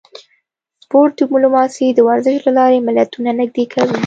سپورت 0.83 1.11
ډیپلوماسي 1.21 1.87
د 1.93 1.99
ورزش 2.09 2.35
له 2.47 2.51
لارې 2.59 2.85
ملتونه 2.87 3.29
نږدې 3.39 3.65
کوي 3.73 3.99